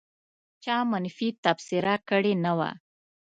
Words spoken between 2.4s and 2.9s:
نه وه.